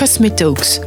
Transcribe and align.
Cosmetalks. 0.00 0.80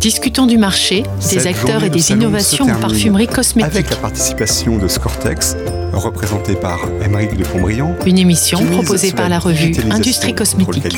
Discutons 0.00 0.46
du 0.46 0.56
marché, 0.56 1.02
des 1.32 1.48
acteurs 1.48 1.82
et 1.82 1.90
des 1.90 2.12
innovations 2.12 2.64
en 2.64 2.78
parfumerie 2.78 3.26
cosmétique. 3.26 3.72
Avec 3.72 3.90
la 3.90 3.96
participation 3.96 4.78
de 4.78 4.86
Scortex, 4.86 5.56
représenté 5.92 6.54
par 6.54 6.78
Émeric 7.04 7.36
de 7.36 7.42
Pontbriand. 7.42 7.96
Une 8.06 8.18
émission 8.18 8.64
proposée 8.66 9.10
par 9.10 9.28
la 9.28 9.40
revue 9.40 9.74
Industrie 9.90 10.32
Cosmétique. 10.32 10.96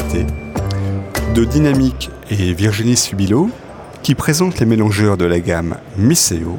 de 1.35 1.45
Dynamique 1.47 2.11
et 2.29 2.53
Virginie 2.53 2.99
Subilo, 2.99 3.49
qui 4.03 4.15
présentent 4.15 4.61
les 4.61 4.67
mélangeurs 4.67 5.17
de 5.17 5.25
la 5.25 5.41
gamme 5.41 5.79
Miseo, 5.97 6.59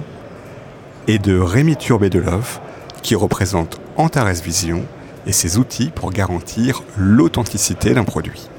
et 1.07 1.19
de 1.19 1.37
Rémi 1.37 1.75
Turbé-Delove, 1.75 2.59
qui 3.03 3.13
représente 3.13 3.79
Antares 3.95 4.41
Vision 4.43 4.81
et 5.27 5.33
ses 5.33 5.59
outils 5.59 5.91
pour 5.93 6.09
garantir 6.09 6.81
l'authenticité 6.97 7.93
d'un 7.93 8.05
produit. 8.05 8.49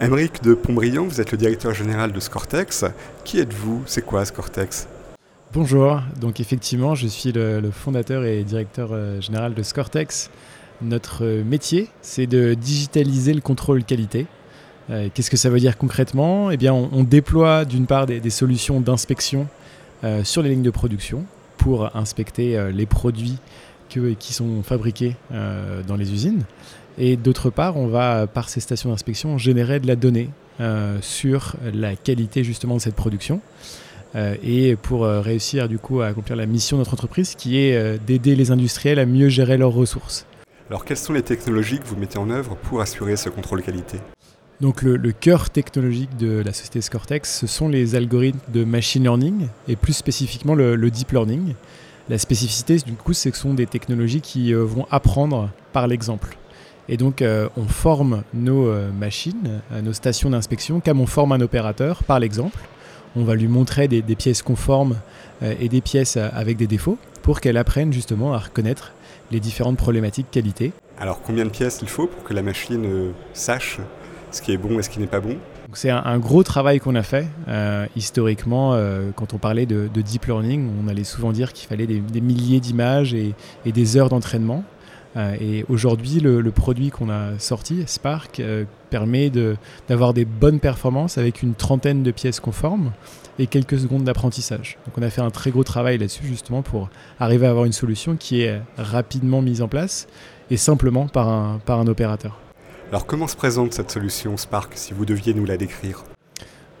Émeric 0.00 0.44
de 0.44 0.54
Pontbriand, 0.54 1.06
vous 1.06 1.20
êtes 1.20 1.32
le 1.32 1.38
directeur 1.38 1.74
général 1.74 2.12
de 2.12 2.20
Scortex. 2.20 2.84
Qui 3.24 3.40
êtes-vous? 3.40 3.82
C'est 3.86 4.02
quoi 4.02 4.24
Scortex? 4.24 4.86
Bonjour, 5.52 6.00
donc 6.20 6.38
effectivement, 6.38 6.94
je 6.94 7.08
suis 7.08 7.32
le, 7.32 7.68
fondateur 7.72 8.24
et 8.24 8.44
directeur 8.44 8.90
euh, 8.92 9.20
général 9.20 9.54
de 9.54 9.62
Scortex. 9.64 10.30
Notre 10.82 11.26
métier, 11.42 11.88
c'est 12.00 12.28
de 12.28 12.54
digitaliser 12.54 13.34
le 13.34 13.40
contrôle 13.40 13.82
qualité. 13.82 14.26
Euh, 14.88 15.08
qu'est-ce 15.12 15.32
que 15.32 15.36
ça 15.36 15.50
veut 15.50 15.58
dire 15.58 15.76
concrètement? 15.76 16.52
Eh 16.52 16.56
bien, 16.56 16.72
on, 16.72 17.02
déploie 17.02 17.64
d'une 17.64 17.86
part 17.86 18.06
des, 18.06 18.30
solutions 18.30 18.80
d'inspection 18.80 19.48
euh, 20.04 20.22
sur 20.22 20.42
les 20.42 20.50
lignes 20.50 20.62
de 20.62 20.70
production 20.70 21.24
pour 21.56 21.96
inspecter 21.96 22.70
les 22.72 22.86
produits 22.86 23.38
qui 23.88 24.32
sont 24.32 24.62
fabriqués 24.62 25.16
dans 25.30 25.96
les 25.96 26.12
usines. 26.12 26.44
Et 26.98 27.16
d'autre 27.16 27.50
part, 27.50 27.76
on 27.76 27.86
va, 27.86 28.26
par 28.26 28.48
ces 28.48 28.60
stations 28.60 28.90
d'inspection, 28.90 29.38
générer 29.38 29.78
de 29.78 29.86
la 29.86 29.96
donnée 29.96 30.30
euh, 30.60 30.98
sur 31.00 31.54
la 31.72 31.94
qualité 31.94 32.42
justement 32.42 32.74
de 32.74 32.80
cette 32.80 32.96
production. 32.96 33.40
Euh, 34.16 34.34
et 34.42 34.74
pour 34.74 35.04
euh, 35.04 35.20
réussir 35.20 35.68
du 35.68 35.78
coup 35.78 36.00
à 36.00 36.06
accomplir 36.06 36.34
la 36.34 36.46
mission 36.46 36.76
de 36.76 36.80
notre 36.80 36.94
entreprise 36.94 37.34
qui 37.36 37.58
est 37.58 37.98
d'aider 38.04 38.34
les 38.34 38.50
industriels 38.50 38.98
à 38.98 39.06
mieux 39.06 39.28
gérer 39.28 39.56
leurs 39.56 39.72
ressources. 39.72 40.26
Alors 40.70 40.84
quelles 40.84 40.96
sont 40.96 41.12
les 41.12 41.22
technologies 41.22 41.78
que 41.78 41.86
vous 41.86 41.96
mettez 41.96 42.18
en 42.18 42.30
œuvre 42.30 42.56
pour 42.56 42.80
assurer 42.80 43.16
ce 43.16 43.28
contrôle 43.28 43.62
qualité? 43.62 43.98
Donc 44.60 44.82
le, 44.82 45.12
cœur 45.12 45.50
technologique 45.50 46.16
de 46.16 46.42
la 46.44 46.52
société 46.52 46.80
Scortex, 46.80 47.38
ce 47.38 47.46
sont 47.46 47.68
les 47.68 47.94
algorithmes 47.94 48.40
de 48.52 48.64
machine 48.64 49.04
learning 49.04 49.46
et 49.68 49.76
plus 49.76 49.92
spécifiquement 49.92 50.56
le, 50.56 50.74
le 50.74 50.90
deep 50.90 51.12
learning. 51.12 51.54
La 52.08 52.18
spécificité 52.18 52.78
du 52.78 52.94
coup, 52.94 53.12
c'est 53.12 53.30
que 53.30 53.36
ce 53.36 53.44
sont 53.44 53.54
des 53.54 53.66
technologies 53.66 54.20
qui 54.20 54.52
vont 54.52 54.86
apprendre 54.90 55.50
par 55.72 55.86
l'exemple. 55.86 56.36
Et 56.88 56.96
donc, 56.96 57.20
euh, 57.20 57.48
on 57.56 57.64
forme 57.64 58.22
nos 58.32 58.66
euh, 58.66 58.90
machines, 58.90 59.60
euh, 59.72 59.82
nos 59.82 59.92
stations 59.92 60.30
d'inspection, 60.30 60.80
comme 60.80 61.00
on 61.00 61.06
forme 61.06 61.32
un 61.32 61.40
opérateur, 61.40 62.02
par 62.02 62.18
l'exemple. 62.18 62.58
On 63.14 63.24
va 63.24 63.34
lui 63.34 63.48
montrer 63.48 63.88
des, 63.88 64.02
pièces 64.02 64.42
conformes 64.42 64.96
et 65.42 65.68
des 65.68 65.80
pièces 65.80 66.18
avec 66.18 66.58
des 66.58 66.66
défauts 66.66 66.98
pour 67.22 67.40
qu'elle 67.40 67.56
apprenne 67.56 67.90
justement 67.90 68.34
à 68.34 68.38
reconnaître 68.38 68.92
les 69.32 69.40
différentes 69.40 69.78
problématiques 69.78 70.30
qualité. 70.30 70.72
Alors, 71.00 71.22
combien 71.22 71.44
de 71.44 71.50
pièces 71.50 71.78
il 71.80 71.88
faut 71.88 72.06
pour 72.06 72.22
que 72.22 72.34
la 72.34 72.42
machine 72.42 73.12
sache 73.32 73.78
ce 74.30 74.42
qui 74.42 74.52
est 74.52 74.58
bon 74.58 74.78
et 74.78 74.82
ce 74.82 74.90
qui 74.90 75.00
n'est 75.00 75.06
pas 75.06 75.20
bon? 75.20 75.38
C'est 75.72 75.90
un, 75.90 76.18
gros 76.18 76.42
travail 76.42 76.80
qu'on 76.80 76.94
a 76.94 77.02
fait. 77.02 77.26
historiquement, 77.96 78.78
quand 79.16 79.32
on 79.32 79.38
parlait 79.38 79.66
de, 79.66 79.88
deep 79.88 80.26
learning, 80.26 80.68
on 80.84 80.86
allait 80.86 81.02
souvent 81.02 81.32
dire 81.32 81.54
qu'il 81.54 81.66
fallait 81.66 81.86
des, 81.86 82.20
milliers 82.20 82.60
d'images 82.60 83.14
et, 83.14 83.34
des 83.64 83.96
heures 83.96 84.10
d'entraînement. 84.10 84.64
Euh, 85.18 85.36
et 85.40 85.64
aujourd'hui, 85.68 86.20
le, 86.20 86.50
produit 86.50 86.90
qu'on 86.90 87.10
a 87.10 87.38
sorti, 87.38 87.82
Spark, 87.86 88.40
euh, 88.40 88.64
permet 88.90 89.30
d'avoir 89.88 90.14
des 90.14 90.24
bonnes 90.24 90.60
performances 90.60 91.18
avec 91.18 91.42
une 91.42 91.54
trentaine 91.54 92.02
de 92.02 92.10
pièces 92.10 92.40
conformes 92.40 92.92
et 93.38 93.46
quelques 93.46 93.78
secondes 93.78 94.04
d'apprentissage. 94.04 94.78
Donc 94.86 94.96
on 94.96 95.02
a 95.02 95.10
fait 95.10 95.20
un 95.20 95.30
très 95.30 95.50
gros 95.50 95.64
travail 95.64 95.98
là-dessus 95.98 96.24
justement 96.24 96.62
pour 96.62 96.88
arriver 97.20 97.46
à 97.46 97.50
avoir 97.50 97.66
une 97.66 97.72
solution 97.72 98.16
qui 98.16 98.42
est 98.42 98.60
rapidement 98.76 99.42
mise 99.42 99.62
en 99.62 99.68
place 99.68 100.06
et 100.50 100.56
simplement 100.56 101.06
par 101.06 101.28
un, 101.28 101.60
par 101.64 101.78
un 101.80 101.86
opérateur. 101.86 102.38
Alors 102.90 103.04
comment 103.04 103.28
se 103.28 103.36
présente 103.36 103.74
cette 103.74 103.90
solution 103.90 104.36
Spark 104.36 104.72
si 104.74 104.94
vous 104.94 105.04
deviez 105.04 105.34
nous 105.34 105.44
la 105.44 105.56
décrire? 105.56 106.04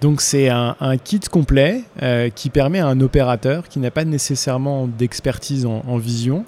Donc 0.00 0.20
c'est 0.20 0.48
un, 0.48 0.76
kit 1.02 1.18
complet 1.18 1.82
euh, 2.02 2.30
qui 2.30 2.50
permet 2.50 2.78
à 2.78 2.86
un 2.86 3.00
opérateur 3.00 3.68
qui 3.68 3.80
n'a 3.80 3.90
pas 3.90 4.04
nécessairement 4.04 4.86
d'expertise 4.86 5.66
en, 5.66 5.98
vision 5.98 6.44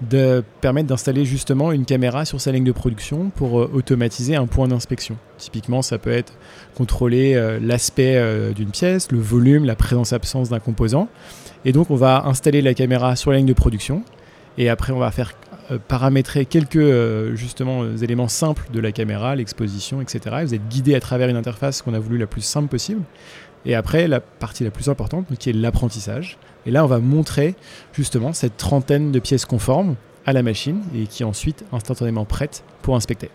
de 0.00 0.42
permettre 0.60 0.88
d'installer 0.88 1.24
justement 1.24 1.72
une 1.72 1.84
caméra 1.84 2.24
sur 2.24 2.40
sa 2.40 2.52
ligne 2.52 2.64
de 2.64 2.72
production 2.72 3.30
pour 3.30 3.60
euh, 3.60 3.70
automatiser 3.72 4.34
un 4.34 4.46
point 4.46 4.68
d'inspection. 4.68 5.16
Typiquement, 5.38 5.82
ça 5.82 5.98
peut 5.98 6.10
être 6.10 6.32
contrôler 6.76 7.34
euh, 7.34 7.58
l'aspect 7.60 8.16
euh, 8.16 8.52
d'une 8.52 8.70
pièce, 8.70 9.10
le 9.12 9.18
volume, 9.18 9.64
la 9.64 9.76
présence-absence 9.76 10.48
d'un 10.48 10.58
composant. 10.58 11.08
Et 11.64 11.72
donc, 11.72 11.90
on 11.90 11.96
va 11.96 12.24
installer 12.26 12.60
la 12.60 12.74
caméra 12.74 13.16
sur 13.16 13.30
la 13.30 13.38
ligne 13.38 13.46
de 13.46 13.52
production. 13.52 14.02
Et 14.58 14.68
après, 14.68 14.92
on 14.92 14.98
va 14.98 15.10
faire 15.10 15.32
paramétrer 15.88 16.44
quelques 16.44 17.34
justement 17.34 17.84
éléments 17.96 18.28
simples 18.28 18.66
de 18.72 18.80
la 18.80 18.92
caméra, 18.92 19.34
l'exposition, 19.34 20.00
etc. 20.00 20.36
vous 20.44 20.54
êtes 20.54 20.68
guidé 20.68 20.94
à 20.94 21.00
travers 21.00 21.28
une 21.28 21.36
interface 21.36 21.82
qu'on 21.82 21.94
a 21.94 21.98
voulu 21.98 22.18
la 22.18 22.26
plus 22.26 22.42
simple 22.42 22.68
possible. 22.68 23.02
Et 23.66 23.74
après, 23.74 24.08
la 24.08 24.20
partie 24.20 24.64
la 24.64 24.70
plus 24.70 24.88
importante, 24.88 25.26
qui 25.38 25.50
est 25.50 25.54
l'apprentissage. 25.54 26.38
Et 26.66 26.70
là, 26.70 26.84
on 26.84 26.86
va 26.86 26.98
montrer 26.98 27.54
justement 27.92 28.32
cette 28.32 28.56
trentaine 28.56 29.12
de 29.12 29.18
pièces 29.18 29.46
conformes 29.46 29.96
à 30.26 30.32
la 30.32 30.42
machine 30.42 30.82
et 30.94 31.06
qui 31.06 31.22
est 31.22 31.26
ensuite 31.26 31.64
instantanément 31.72 32.24
prête 32.24 32.64
pour 32.82 32.96
inspecter. 32.96 33.30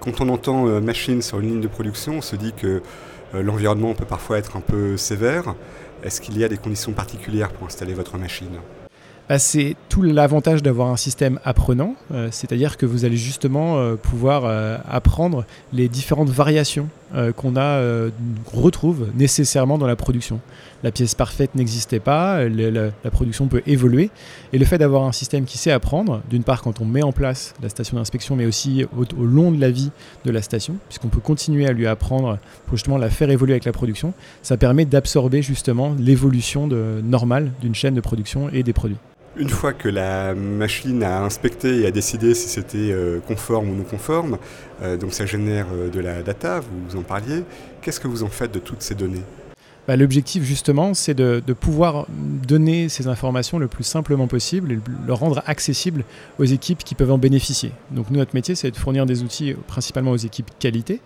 Quand 0.00 0.20
on 0.20 0.28
entend 0.28 0.66
euh, 0.66 0.80
machine 0.80 1.20
sur 1.22 1.40
une 1.40 1.48
ligne 1.48 1.60
de 1.60 1.68
production, 1.68 2.18
on 2.18 2.22
se 2.22 2.36
dit 2.36 2.52
que 2.52 2.82
euh, 3.34 3.42
l'environnement 3.42 3.94
peut 3.94 4.04
parfois 4.04 4.38
être 4.38 4.56
un 4.56 4.60
peu 4.60 4.96
sévère. 4.96 5.54
Est-ce 6.02 6.20
qu'il 6.20 6.38
y 6.38 6.44
a 6.44 6.48
des 6.48 6.56
conditions 6.56 6.92
particulières 6.92 7.50
pour 7.50 7.66
installer 7.66 7.92
votre 7.92 8.16
machine? 8.16 8.58
Bah, 9.30 9.38
c'est 9.38 9.76
tout 9.88 10.02
l'avantage 10.02 10.60
d'avoir 10.60 10.88
un 10.88 10.96
système 10.96 11.38
apprenant, 11.44 11.94
euh, 12.12 12.30
c'est-à-dire 12.32 12.76
que 12.76 12.84
vous 12.84 13.04
allez 13.04 13.16
justement 13.16 13.78
euh, 13.78 13.94
pouvoir 13.94 14.42
euh, 14.44 14.76
apprendre 14.90 15.44
les 15.72 15.88
différentes 15.88 16.30
variations 16.30 16.88
qu'on 17.36 17.54
retrouve 18.52 19.08
nécessairement 19.16 19.78
dans 19.78 19.88
la 19.88 19.96
production. 19.96 20.38
La 20.84 20.92
pièce 20.92 21.16
parfaite 21.16 21.56
n'existait 21.56 21.98
pas, 21.98 22.44
la, 22.48 23.10
production 23.10 23.48
peut 23.48 23.62
évoluer, 23.66 24.10
et 24.52 24.58
le 24.58 24.64
fait 24.64 24.78
d'avoir 24.78 25.02
un 25.02 25.10
système 25.10 25.44
qui 25.44 25.58
sait 25.58 25.72
apprendre, 25.72 26.22
d'une 26.30 26.44
part 26.44 26.62
quand 26.62 26.80
on 26.80 26.84
met 26.84 27.02
en 27.02 27.10
place 27.10 27.54
la 27.62 27.68
station 27.68 27.96
d'inspection, 27.96 28.36
mais 28.36 28.46
aussi 28.46 28.84
au, 28.96 29.02
au, 29.20 29.24
long 29.24 29.50
de 29.50 29.60
la 29.60 29.72
vie 29.72 29.90
de 30.24 30.30
la 30.30 30.40
station, 30.40 30.76
puisqu'on 30.88 31.08
peut 31.08 31.18
continuer 31.18 31.66
à 31.66 31.72
lui 31.72 31.88
apprendre 31.88 32.38
pour 32.66 32.76
justement 32.76 32.96
la 32.96 33.10
faire 33.10 33.28
évoluer 33.28 33.54
avec 33.54 33.64
la 33.64 33.72
production, 33.72 34.12
ça 34.42 34.56
permet 34.56 34.84
d'absorber 34.84 35.42
justement 35.42 35.96
l'évolution 35.98 36.68
normale 36.68 37.50
d'une 37.60 37.74
chaîne 37.74 37.94
de 37.94 38.00
production 38.00 38.50
et 38.50 38.62
des 38.62 38.72
produits. 38.72 38.98
Une 39.36 39.48
fois 39.48 39.72
que 39.72 39.88
la 39.88 40.34
machine 40.34 41.04
a 41.04 41.22
inspecté 41.22 41.80
et 41.80 41.86
a 41.86 41.92
décidé 41.92 42.34
si 42.34 42.48
c'était 42.48 42.90
euh, 42.90 43.20
conforme 43.28 43.70
ou 43.70 43.76
non 43.76 43.84
conforme, 43.84 44.38
euh, 44.82 44.96
donc 44.96 45.12
ça 45.12 45.24
génère 45.24 45.66
euh, 45.72 45.88
de 45.88 46.00
la 46.00 46.22
data, 46.22 46.60
vous 46.60 46.98
en 46.98 47.02
parliez, 47.02 47.44
qu'est-ce 47.80 48.00
que 48.00 48.08
vous 48.08 48.24
en 48.24 48.28
faites 48.28 48.52
de 48.52 48.58
toutes 48.58 48.82
ces 48.82 48.96
données? 48.96 49.22
Bah, 49.86 49.96
L'objectif 49.96 50.42
justement, 50.42 50.94
c'est 50.94 51.14
de, 51.14 51.40
pouvoir 51.52 52.06
donner 52.08 52.88
ces 52.88 53.06
informations 53.06 53.60
le 53.60 53.68
plus 53.68 53.84
simplement 53.84 54.26
possible 54.26 54.72
et 54.72 54.78
le 55.06 55.12
rendre 55.12 55.44
accessible 55.46 56.02
aux 56.40 56.44
équipes 56.44 56.82
qui 56.82 56.96
peuvent 56.96 57.12
en 57.12 57.18
bénéficier. 57.18 57.70
Donc 57.92 58.10
nous, 58.10 58.18
notre 58.18 58.34
métier, 58.34 58.56
c'est 58.56 58.72
de 58.72 58.76
fournir 58.76 59.06
des 59.06 59.22
outils 59.22 59.54
principalement 59.68 60.10
aux 60.10 60.16
équipes 60.16 60.50
qualité 60.58 61.00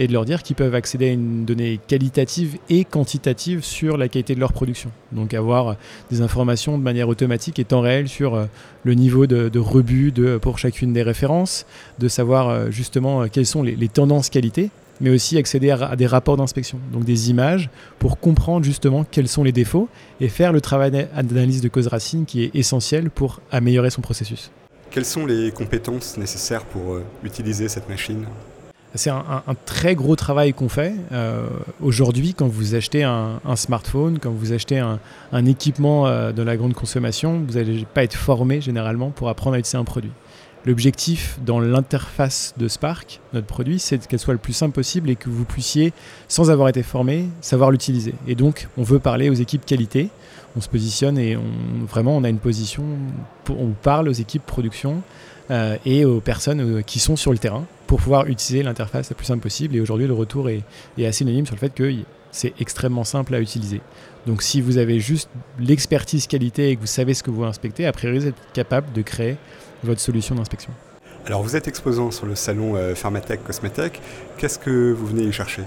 et 0.00 0.08
de 0.08 0.14
leur 0.14 0.24
dire 0.24 0.42
qu'ils 0.42 0.56
peuvent 0.56 0.74
accéder 0.74 1.10
à 1.10 1.12
une 1.12 1.44
donnée 1.44 1.78
qualitative 1.86 2.56
et 2.70 2.86
quantitative 2.86 3.62
sur 3.62 3.98
la 3.98 4.08
qualité 4.08 4.34
de 4.34 4.40
leur 4.40 4.54
production. 4.54 4.90
Donc 5.12 5.34
avoir 5.34 5.76
des 6.10 6.22
informations 6.22 6.78
de 6.78 6.82
manière 6.82 7.08
automatique 7.08 7.58
et 7.58 7.66
temps 7.66 7.82
réel 7.82 8.08
sur 8.08 8.34
euh, 8.34 8.46
le 8.84 8.94
niveau 8.94 9.26
de, 9.26 9.58
rebut 9.58 10.14
pour 10.40 10.58
chacune 10.58 10.94
des 10.94 11.02
références, 11.02 11.66
de 11.98 12.08
savoir 12.08 12.48
euh, 12.48 12.70
justement 12.70 13.22
euh, 13.22 13.26
quelles 13.30 13.44
sont 13.44 13.62
les, 13.62 13.88
tendances 13.88 14.30
qualité, 14.30 14.70
mais 15.02 15.10
aussi 15.10 15.36
accéder 15.36 15.70
à, 15.70 15.94
des 15.96 16.06
rapports 16.06 16.38
d'inspection, 16.38 16.78
donc 16.94 17.04
des 17.04 17.28
images 17.28 17.68
pour 17.98 18.18
comprendre 18.18 18.64
justement 18.64 19.04
quels 19.04 19.28
sont 19.28 19.44
les 19.44 19.52
défauts 19.52 19.88
et 20.22 20.28
faire 20.28 20.54
le 20.54 20.62
travail 20.62 20.90
d'analyse 20.90 21.60
de 21.60 21.68
cause 21.68 21.88
racine 21.88 22.24
qui 22.24 22.44
est 22.44 22.50
essentiel 22.54 23.10
pour 23.10 23.40
améliorer 23.52 23.90
son 23.90 24.00
processus. 24.00 24.50
Quelles 24.90 25.04
sont 25.04 25.26
les 25.26 25.52
compétences 25.52 26.16
nécessaires 26.16 26.64
pour 26.64 26.98
utiliser 27.22 27.68
cette 27.68 27.88
machine? 27.88 28.24
C'est 28.94 29.10
un, 29.10 29.42
très 29.66 29.94
gros 29.94 30.16
travail 30.16 30.52
qu'on 30.52 30.68
fait. 30.68 30.94
Euh, 31.12 31.46
aujourd'hui, 31.80 32.34
quand 32.34 32.48
vous 32.48 32.74
achetez 32.74 33.04
un, 33.04 33.40
smartphone, 33.54 34.18
quand 34.18 34.30
vous 34.30 34.52
achetez 34.52 34.78
un, 34.78 35.46
équipement 35.46 36.06
euh, 36.06 36.32
de 36.32 36.42
la 36.42 36.56
grande 36.56 36.74
consommation, 36.74 37.42
vous 37.46 37.54
n'allez 37.54 37.86
pas 37.92 38.02
être 38.02 38.14
formé 38.14 38.60
généralement 38.60 39.10
pour 39.10 39.28
apprendre 39.28 39.56
à 39.56 39.58
utiliser 39.58 39.78
un 39.78 39.84
produit. 39.84 40.12
L'objectif 40.66 41.38
dans 41.44 41.58
l'interface 41.58 42.52
de 42.58 42.68
Spark, 42.68 43.20
notre 43.32 43.46
produit, 43.46 43.78
c'est 43.78 44.06
qu'elle 44.06 44.18
soit 44.18 44.34
le 44.34 44.38
plus 44.38 44.52
simple 44.52 44.74
possible 44.74 45.08
et 45.08 45.16
que 45.16 45.30
vous 45.30 45.44
puissiez, 45.44 45.92
sans 46.28 46.50
avoir 46.50 46.68
été 46.68 46.82
formé, 46.82 47.28
savoir 47.40 47.70
l'utiliser. 47.70 48.14
Et 48.26 48.34
donc, 48.34 48.68
on 48.76 48.82
veut 48.82 48.98
parler 48.98 49.30
aux 49.30 49.34
équipes 49.34 49.64
qualité. 49.64 50.10
On 50.56 50.60
se 50.60 50.68
positionne 50.68 51.16
et 51.16 51.36
on, 51.36 51.84
vraiment, 51.86 52.16
on 52.16 52.24
a 52.24 52.28
une 52.28 52.40
position, 52.40 52.84
pour, 53.44 53.58
on 53.60 53.70
parle 53.70 54.08
aux 54.08 54.12
équipes 54.12 54.44
production 54.44 55.02
euh, 55.50 55.76
et 55.84 56.04
aux 56.04 56.20
personnes 56.20 56.60
euh, 56.60 56.82
qui 56.82 56.98
sont 56.98 57.16
sur 57.16 57.32
le 57.32 57.38
terrain 57.38 57.64
pour 57.86 58.00
pouvoir 58.00 58.26
utiliser 58.26 58.62
l'interface 58.62 59.10
la 59.10 59.16
plus 59.16 59.26
simple 59.26 59.42
possible. 59.42 59.74
Et 59.74 59.80
aujourd'hui, 59.80 60.06
le 60.06 60.14
retour 60.14 60.48
est, 60.48 60.62
assez 61.04 61.24
unanime 61.24 61.46
sur 61.46 61.54
le 61.56 61.60
fait 61.60 61.74
que 61.74 61.92
c'est 62.30 62.52
extrêmement 62.60 63.04
simple 63.04 63.34
à 63.34 63.40
utiliser. 63.40 63.80
Donc 64.26 64.42
si 64.42 64.60
vous 64.60 64.78
avez 64.78 65.00
juste 65.00 65.28
l'expertise 65.58 66.26
qualité 66.26 66.70
et 66.70 66.76
que 66.76 66.80
vous 66.80 66.86
savez 66.86 67.14
ce 67.14 67.22
que 67.22 67.30
vous 67.30 67.42
inspectez, 67.42 67.86
a 67.86 67.92
priori 67.92 68.20
vous 68.20 68.26
êtes 68.28 68.52
capable 68.52 68.92
de 68.92 69.02
créer 69.02 69.36
votre 69.82 70.00
solution 70.00 70.34
d'inspection. 70.34 70.72
Alors 71.26 71.42
vous 71.42 71.56
êtes 71.56 71.68
exposant 71.68 72.10
sur 72.10 72.26
le 72.26 72.34
salon 72.34 72.76
euh, 72.76 72.94
Pharmatech 72.94 73.42
Cosmetech. 73.42 74.00
Qu'est-ce 74.36 74.58
que 74.58 74.92
vous 74.92 75.06
venez 75.06 75.24
y 75.24 75.32
chercher? 75.32 75.62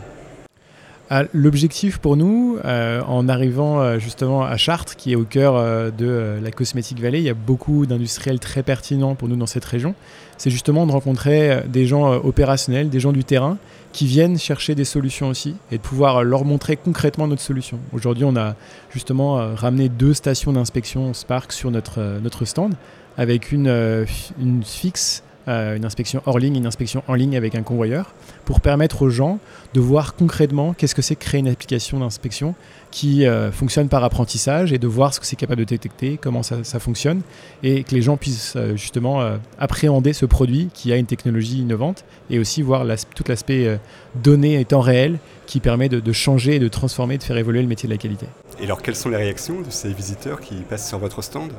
L'objectif 1.33 1.97
pour 1.99 2.17
nous, 2.17 2.57
euh, 2.65 3.01
en 3.07 3.29
arrivant 3.29 3.81
euh, 3.81 3.99
justement 3.99 4.43
à 4.43 4.57
Chartres, 4.57 4.95
qui 4.95 5.11
est 5.11 5.15
au 5.15 5.23
cœur 5.23 5.53
de 5.91 6.39
la 6.41 6.51
Cosmétique 6.51 6.99
Valley, 6.99 7.19
il 7.19 7.25
y 7.25 7.29
a 7.29 7.33
beaucoup 7.33 7.85
d'industriels 7.85 8.39
très 8.39 8.63
pertinents 8.63 9.15
pour 9.15 9.27
nous 9.27 9.35
dans 9.35 9.45
cette 9.45 9.65
région, 9.65 9.95
c'est 10.37 10.49
justement 10.49 10.87
de 10.87 10.91
rencontrer 10.91 11.63
des 11.67 11.85
gens 11.85 12.13
opérationnels, 12.13 12.89
des 12.89 12.99
gens 12.99 13.11
du 13.11 13.23
terrain, 13.23 13.57
qui 13.91 14.07
viennent 14.07 14.37
chercher 14.37 14.75
des 14.75 14.85
solutions 14.85 15.27
aussi 15.29 15.55
et 15.71 15.77
de 15.77 15.81
pouvoir 15.81 16.23
leur 16.23 16.45
montrer 16.45 16.77
concrètement 16.77 17.27
notre 17.27 17.41
solution. 17.41 17.79
Aujourd'hui, 17.93 18.23
on 18.23 18.35
a 18.35 18.55
justement 18.89 19.55
ramené 19.55 19.89
deux 19.89 20.13
stations 20.13 20.51
d'inspection 20.53 21.13
Spark 21.13 21.51
sur 21.51 21.69
notre, 21.71 22.45
stand 22.45 22.73
avec 23.17 23.51
une, 23.51 23.67
euh, 23.67 24.05
une 24.39 24.63
fixe, 24.63 25.23
euh, 25.47 25.75
une 25.75 25.85
inspection 25.85 26.21
hors 26.25 26.39
ligne, 26.39 26.55
une 26.55 26.65
inspection 26.65 27.03
en 27.07 27.13
ligne 27.13 27.35
avec 27.35 27.55
un 27.55 27.63
convoyeur, 27.63 28.13
pour 28.45 28.61
permettre 28.61 29.01
aux 29.01 29.09
gens 29.09 29.39
de 29.73 29.79
voir 29.79 30.15
concrètement 30.15 30.73
qu'est-ce 30.73 30.95
que 30.95 31.01
c'est 31.01 31.15
créer 31.15 31.39
une 31.39 31.47
application 31.47 31.99
d'inspection 31.99 32.55
qui 32.91 33.25
euh, 33.25 33.51
fonctionne 33.51 33.89
par 33.89 34.03
apprentissage 34.03 34.71
et 34.73 34.77
de 34.77 34.87
voir 34.87 35.13
ce 35.13 35.19
que 35.19 35.25
c'est 35.25 35.35
capable 35.35 35.59
de 35.59 35.65
détecter, 35.65 36.17
comment 36.21 36.43
ça, 36.43 36.79
fonctionne, 36.79 37.21
et 37.63 37.83
que 37.83 37.95
les 37.95 38.01
gens 38.01 38.17
puissent 38.17 38.57
justement 38.75 39.21
appréhender 39.57 40.13
ce 40.13 40.25
produit 40.25 40.69
qui 40.73 40.91
a 40.91 40.97
une 40.97 41.05
technologie 41.05 41.59
innovante 41.59 42.05
et 42.29 42.39
aussi 42.39 42.61
voir 42.61 42.85
tout 43.15 43.23
l'aspect 43.27 43.79
données 44.15 44.59
et 44.59 44.65
temps 44.65 44.81
réel 44.81 45.19
qui 45.45 45.59
permet 45.59 45.89
de, 45.89 46.11
changer, 46.11 46.59
de 46.59 46.67
transformer, 46.67 47.17
de 47.17 47.23
faire 47.23 47.37
évoluer 47.37 47.61
le 47.61 47.67
métier 47.67 47.87
de 47.87 47.93
la 47.93 47.97
qualité. 47.97 48.27
Et 48.59 48.65
alors 48.65 48.81
quelles 48.81 48.95
sont 48.95 49.09
les 49.09 49.17
réactions 49.17 49.61
de 49.61 49.69
ces 49.69 49.91
visiteurs 49.93 50.39
qui 50.39 50.55
passent 50.55 50.87
sur 50.87 50.99
votre 50.99 51.21
stand? 51.21 51.51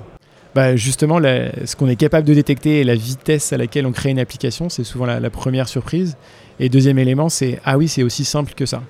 Bah, 0.55 0.77
justement, 0.77 1.19
ce 1.19 1.75
qu'on 1.75 1.89
est 1.89 1.97
capable 1.97 2.27
de 2.27 2.35
détecter 2.35 2.81
et 2.81 2.85
la 2.85 2.95
vitesse 2.95 3.53
à 3.53 3.57
laquelle 3.57 3.87
on 3.87 3.93
crée 3.93 4.11
une 4.11 4.21
application, 4.21 4.69
c'est 4.69 4.85
souvent 4.85 5.07
la, 5.07 5.31
première 5.31 5.69
surprise. 5.69 6.17
Et 6.61 6.69
deuxième 6.69 6.99
élément, 6.99 7.29
c'est 7.29 7.61
ah 7.65 7.77
oui, 7.77 7.89
c'est 7.89 8.05
aussi 8.05 8.25
simple 8.25 8.55
que 8.55 8.65
ça. 8.65 8.83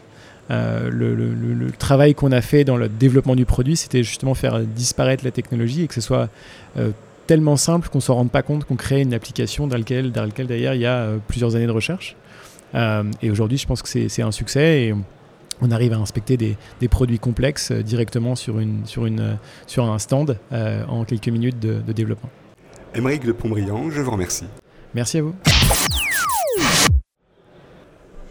Euh, 0.51 0.91
le, 0.91 1.71
travail 1.79 2.15
qu'on 2.15 2.33
a 2.33 2.43
fait 2.43 2.65
dans 2.65 2.77
le 2.77 2.89
développement 2.89 3.35
du 3.35 3.47
produit, 3.47 3.77
c'était 3.77 4.03
justement 4.03 4.35
faire 4.35 4.61
disparaître 4.61 5.25
la 5.25 5.31
technologie 5.31 5.85
et 5.85 5.87
que 5.87 5.95
ce 5.95 6.03
soit 6.03 6.29
euh, 6.77 6.91
tellement 7.27 7.57
simple 7.57 7.89
qu'on 7.89 7.99
ne 7.99 8.03
s'en 8.03 8.17
rende 8.17 8.31
pas 8.31 8.43
compte 8.43 8.65
qu'on 8.65 8.77
crée 8.77 9.01
une 9.01 9.15
application 9.15 9.67
dans 9.67 9.79
laquelle, 9.79 10.13
dans 10.13 10.25
laquelle 10.25 10.47
d'ailleurs 10.47 10.75
il 10.75 10.83
y 10.83 10.87
a 10.87 10.97
euh, 10.97 11.17
plusieurs 11.27 11.57
années 11.57 11.67
de 11.67 11.73
recherche. 11.73 12.15
et 13.23 13.31
aujourd'hui, 13.31 13.57
je 13.57 13.67
pense 13.67 13.81
que 13.81 13.89
c'est 13.89 14.23
un 14.23 14.33
succès 14.33 14.83
et 14.83 14.95
on 15.61 15.71
arrive 15.71 15.93
à 15.93 15.99
inspecter 15.99 16.37
des, 16.37 16.89
produits 16.89 17.19
complexes 17.19 17.71
euh, 17.71 17.83
directement 17.83 18.35
sur, 18.35 18.61
une, 18.61 18.85
sur, 18.87 19.07
une, 19.07 19.21
euh, 19.21 19.35
sur 19.67 19.85
un 19.85 19.99
stand 19.99 20.39
euh, 20.53 20.85
en 20.87 21.05
quelques 21.05 21.29
minutes 21.29 21.59
de, 21.59 21.81
développement. 21.93 22.31
Émeric 22.95 23.25
de 23.25 23.33
Pontbriand, 23.33 23.91
je 23.91 24.01
vous 24.01 24.11
remercie. 24.11 24.47
Merci 24.95 25.19
à 25.19 25.23
vous. 25.23 25.35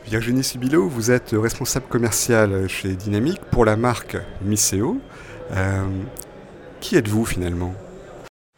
Virginie 0.06 0.44
Sibilo, 0.44 0.88
vous 0.88 1.12
êtes 1.12 1.32
responsable 1.34 1.88
commercial 1.88 2.68
chez 2.68 2.94
Dynamique 2.94 3.42
pour 3.52 3.66
la 3.66 3.76
marque 3.76 4.18
Miseo. 4.44 5.00
qui 6.80 6.96
êtes-vous 6.96 7.26
finalement? 7.26 7.74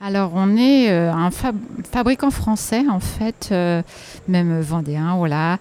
Alors 0.01 0.31
on 0.35 0.57
est 0.57 0.89
un 0.89 1.31
fabricant 1.31 2.31
français 2.31 2.83
en 2.89 2.99
fait, 2.99 3.53
même 4.27 4.59
vendéen, 4.59 5.15
voilà, 5.15 5.57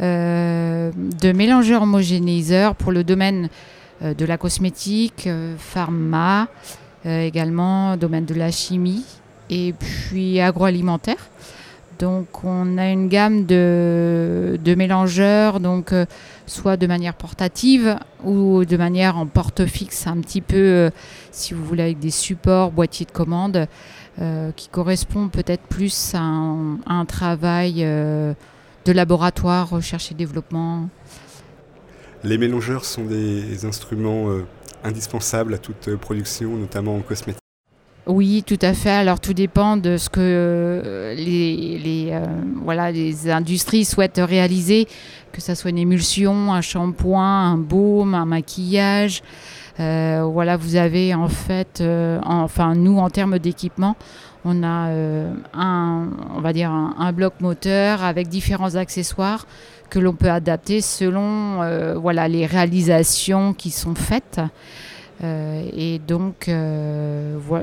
euh, 0.00 0.92
de 0.94 1.32
mélangeurs 1.32 1.82
homogénéiseurs 1.82 2.76
pour 2.76 2.92
le 2.92 3.02
domaine 3.02 3.48
euh, 4.02 4.14
de 4.14 4.24
la 4.24 4.38
cosmétique, 4.38 5.26
euh, 5.26 5.56
pharma, 5.58 6.48
également 7.04 7.96
domaine 7.96 8.26
de 8.26 8.34
la 8.34 8.50
chimie 8.50 9.04
et 9.48 9.72
puis 9.72 10.40
agroalimentaire. 10.40 11.30
Donc 11.98 12.44
on 12.44 12.78
a 12.78 12.90
une 12.90 13.08
gamme 13.08 13.44
de, 13.44 14.74
mélangeurs, 14.76 15.60
donc 15.60 15.92
soit 16.46 16.76
de 16.76 16.86
manière 16.86 17.14
portative 17.14 17.96
ou 18.24 18.64
de 18.64 18.76
manière 18.76 19.16
en 19.16 19.26
porte 19.26 19.66
fixe, 19.66 20.06
un 20.06 20.18
petit 20.20 20.40
peu, 20.40 20.90
si 21.32 21.54
vous 21.54 21.64
voulez, 21.64 21.82
avec 21.82 21.98
des 21.98 22.10
supports, 22.10 22.70
boîtiers 22.70 23.06
de 23.06 23.10
commande, 23.10 23.66
qui 24.56 24.68
correspondent 24.68 25.32
peut-être 25.32 25.62
plus 25.62 26.14
à 26.14 26.20
un, 26.20 27.04
travail 27.06 27.82
de 28.88 28.92
laboratoire, 28.92 29.68
recherche 29.68 30.12
et 30.12 30.14
développement. 30.14 30.88
Les 32.24 32.38
mélangeurs 32.38 32.84
sont 32.84 33.04
des 33.04 33.64
instruments 33.64 34.28
euh, 34.28 34.44
indispensables 34.82 35.54
à 35.54 35.58
toute 35.58 35.94
production, 35.96 36.56
notamment 36.56 36.96
en 36.96 37.00
cosmétique. 37.00 37.47
Oui, 38.08 38.42
tout 38.46 38.58
à 38.62 38.72
fait. 38.72 38.90
Alors 38.90 39.20
tout 39.20 39.34
dépend 39.34 39.76
de 39.76 39.96
ce 39.96 40.08
que 40.08 40.20
euh, 40.20 41.14
les, 41.14 42.08
euh, 42.10 42.24
voilà, 42.62 42.90
les 42.90 43.30
industries 43.30 43.84
souhaitent 43.84 44.20
réaliser, 44.22 44.88
que 45.30 45.40
ce 45.40 45.54
soit 45.54 45.70
une 45.70 45.78
émulsion, 45.78 46.52
un 46.52 46.62
shampoing, 46.62 47.52
un 47.52 47.58
baume, 47.58 48.14
un 48.14 48.24
maquillage. 48.24 49.22
voilà, 49.78 50.56
vous 50.56 50.76
avez 50.76 51.14
en 51.14 51.28
fait, 51.28 51.84
enfin 52.24 52.74
nous 52.74 52.98
en 52.98 53.10
termes 53.10 53.38
d'équipement, 53.38 53.94
on 54.44 54.62
a 54.62 54.88
euh, 54.88 55.32
un, 55.52 56.08
on 56.34 56.40
va 56.40 56.52
dire 56.52 56.70
un, 56.70 57.12
bloc 57.12 57.34
moteur 57.40 58.02
avec 58.02 58.28
différents 58.28 58.76
accessoires 58.76 59.46
que 59.90 59.98
l'on 59.98 60.14
peut 60.14 60.30
adapter 60.30 60.80
selon 60.80 61.62
euh, 61.62 61.94
voilà, 61.94 62.28
les 62.28 62.46
réalisations 62.46 63.52
qui 63.52 63.70
sont 63.70 63.94
faites. 63.94 64.40
Euh, 65.22 65.68
et 65.72 65.98
donc, 65.98 66.50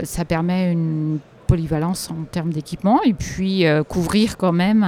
ça 0.04 0.26
permet 0.26 0.72
une 0.72 1.20
polyvalence 1.48 2.10
en 2.10 2.24
termes 2.32 2.52
d'équipement 2.52 3.02
et 3.04 3.14
puis 3.14 3.66
couvrir 3.88 4.38
quand 4.38 4.52
même 4.52 4.84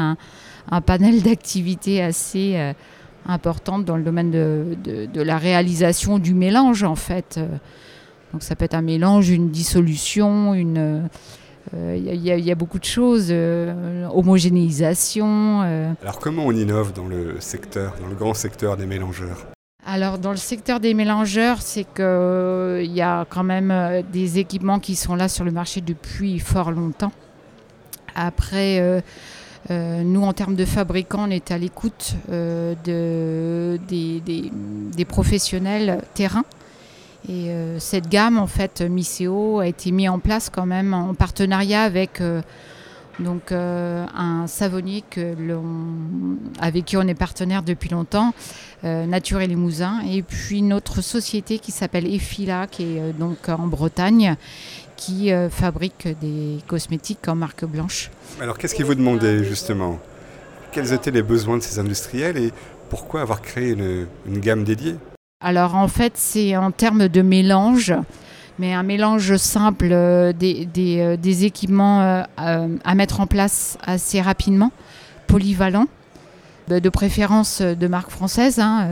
un, 0.69 0.81
panel 0.81 1.21
d'activités 1.23 2.01
assez 2.01 2.73
importantes 3.27 3.85
dans 3.85 3.97
le 3.97 4.03
domaine 4.03 4.31
de, 4.31 5.21
la 5.21 5.37
réalisation 5.37 6.19
du 6.19 6.33
mélange 6.33 6.83
en 6.83 6.95
fait. 6.95 7.39
Donc 8.33 8.43
ça 8.43 8.55
peut 8.55 8.65
être 8.65 8.73
un 8.73 8.81
mélange, 8.81 9.29
une 9.29 9.49
dissolution, 9.49 10.53
une, 10.53 11.07
il 11.73 12.09
euh, 12.09 12.37
y, 12.37 12.51
a 12.51 12.55
beaucoup 12.55 12.79
de 12.79 12.85
choses, 12.85 13.27
euh, 13.29 14.07
homogénéisation. 14.13 15.61
Euh. 15.63 15.91
Alors 16.01 16.19
comment 16.19 16.45
on 16.45 16.51
innove 16.51 16.93
dans 16.93 17.07
le 17.07 17.39
secteur, 17.39 17.95
dans 17.99 18.07
le 18.07 18.15
grand 18.15 18.33
secteur 18.33 18.77
des 18.77 18.85
mélangeurs? 18.85 19.45
Alors 19.87 20.17
dans 20.17 20.31
le 20.31 20.37
secteur 20.37 20.79
des 20.79 20.93
mélangeurs, 20.93 21.61
c'est 21.61 21.85
qu'il 21.85 22.91
y 22.93 23.01
a 23.01 23.25
quand 23.29 23.43
même 23.43 24.03
des 24.11 24.37
équipements 24.37 24.79
qui 24.79 24.95
sont 24.95 25.15
là 25.15 25.29
sur 25.29 25.45
le 25.45 25.51
marché 25.51 25.81
depuis 25.81 26.39
fort 26.39 26.71
longtemps. 26.71 27.13
Après, 28.13 29.01
nous, 29.69 30.23
en 30.23 30.33
termes 30.33 30.55
de 30.55 30.65
fabricants, 30.65 31.27
on 31.27 31.31
est 31.31 31.51
à 31.51 31.57
l'écoute 31.57 32.15
de, 32.29 33.79
des, 33.87 35.05
professionnels 35.05 36.01
terrain 36.13 36.43
et 37.29 37.49
euh, 37.49 37.79
cette 37.79 38.07
gamme, 38.07 38.37
en 38.37 38.47
fait, 38.47 38.81
Miseo 38.81 39.59
a 39.59 39.67
été 39.67 39.91
mise 39.91 40.09
en 40.09 40.19
place 40.19 40.49
quand 40.49 40.65
même 40.65 40.93
en 40.93 41.13
partenariat 41.13 41.83
avec 41.83 42.21
euh, 42.21 42.41
donc, 43.19 43.51
euh, 43.51 44.05
un 44.15 44.47
savonnier 44.47 45.03
que 45.09 45.35
avec 46.59 46.85
qui 46.85 46.97
on 46.97 47.01
est 47.01 47.15
partenaire 47.15 47.63
depuis 47.63 47.89
longtemps, 47.89 48.33
Nature 48.83 49.41
et 49.41 49.47
Limousin, 49.47 50.01
et 50.07 50.21
puis 50.21 50.61
notre 50.61 51.01
société 51.01 51.59
qui 51.59 51.71
s'appelle 51.71 52.05
Efila, 52.05 52.67
qui 52.67 52.83
est 52.83 53.13
donc 53.13 53.49
en 53.49 53.67
Bretagne, 53.67 54.35
qui 54.95 55.31
fabrique 55.49 56.07
des 56.21 56.59
cosmétiques 56.67 57.27
en 57.27 57.35
marque 57.35 57.65
blanche. 57.65 58.11
Alors 58.39 58.57
qu'est-ce 58.57 58.75
qu'ils 58.75 58.85
vous 58.85 58.95
demandaient 58.95 59.43
justement? 59.43 59.99
Quels 60.71 60.93
étaient 60.93 61.11
les 61.11 61.23
besoins 61.23 61.57
de 61.57 61.63
ces 61.63 61.79
industriels 61.79 62.37
et 62.37 62.51
pourquoi 62.89 63.21
avoir 63.21 63.41
créé 63.41 63.71
une 63.71 64.39
gamme 64.39 64.63
dédiée? 64.63 64.95
Alors 65.39 65.75
en 65.75 65.87
fait, 65.87 66.13
c'est 66.15 66.55
en 66.55 66.71
termes 66.71 67.07
de 67.07 67.21
mélange, 67.21 67.93
mais 68.59 68.73
un 68.73 68.83
mélange 68.83 69.37
simple 69.37 69.89
euh, 69.91 70.33
des, 70.33 70.67
euh, 70.77 71.17
équipements 71.23 72.01
euh, 72.01 72.67
à 72.83 72.95
mettre 72.95 73.19
en 73.19 73.27
place 73.27 73.77
assez 73.85 74.21
rapidement, 74.21 74.71
polyvalent. 75.27 75.87
de 76.67 76.89
préférence 76.89 77.61
de 77.61 77.87
marque 77.87 78.09
française. 78.11 78.59
Hein. 78.59 78.89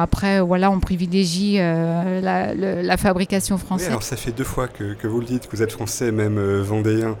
après, 0.00 0.40
voilà, 0.40 0.70
on 0.70 0.78
privilégie 0.78 1.56
la, 1.56 2.96
fabrication 2.96 3.58
française. 3.58 3.88
alors 3.88 4.04
ça 4.04 4.16
fait 4.16 4.30
deux 4.30 4.44
fois 4.44 4.68
que, 4.68 5.06
vous 5.06 5.20
le 5.20 5.26
dites, 5.26 5.48
que 5.48 5.56
vous 5.56 5.62
êtes 5.62 5.72
français, 5.72 6.12
même 6.12 6.38
vendéen. 6.60 7.16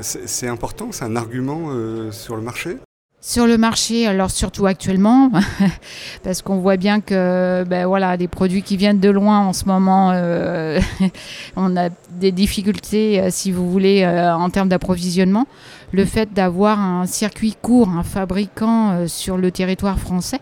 c'est 0.00 0.48
important, 0.48 0.92
c'est 0.92 1.04
un 1.04 1.16
argument 1.16 1.70
sur 2.12 2.36
le 2.36 2.42
marché? 2.42 2.78
Sur 3.24 3.46
le 3.46 3.56
marché, 3.56 4.08
alors 4.08 4.32
surtout 4.32 4.66
actuellement, 4.66 5.30
parce 6.24 6.42
qu'on 6.42 6.58
voit 6.58 6.76
bien 6.76 7.00
que 7.00 7.64
ben 7.68 7.86
voilà, 7.86 8.16
des 8.16 8.26
produits 8.26 8.62
qui 8.62 8.76
viennent 8.76 8.98
de 8.98 9.10
loin 9.10 9.46
en 9.46 9.52
ce 9.52 9.64
moment, 9.64 10.10
euh, 10.12 10.80
on 11.56 11.76
a 11.76 11.88
des 12.10 12.32
difficultés, 12.32 13.20
euh, 13.20 13.28
si 13.30 13.52
vous 13.52 13.70
voulez, 13.70 14.02
euh, 14.02 14.34
en 14.34 14.50
termes 14.50 14.68
d'approvisionnement. 14.68 15.46
Le 15.92 16.04
fait 16.04 16.34
d'avoir 16.34 16.80
un 16.80 17.06
circuit 17.06 17.54
court, 17.62 17.90
un 17.90 18.02
fabricant 18.02 19.06
sur 19.06 19.36
le 19.36 19.50
territoire 19.50 19.98
français, 19.98 20.40